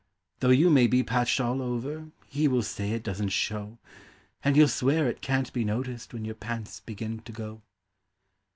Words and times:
Though 0.39 0.49
you 0.49 0.71
may 0.71 0.87
be 0.87 1.03
patched 1.03 1.39
all 1.39 1.61
over 1.61 2.07
he 2.27 2.47
will 2.47 2.63
say 2.63 2.89
it 2.89 3.03
doesn't 3.03 3.29
show, 3.29 3.77
And 4.43 4.55
he'll 4.55 4.67
swear 4.67 5.07
it 5.07 5.21
can't 5.21 5.53
be 5.53 5.63
noticed 5.63 6.11
when 6.11 6.25
your 6.25 6.33
pants 6.33 6.79
begin 6.79 7.19
to 7.19 7.31
go. 7.31 7.61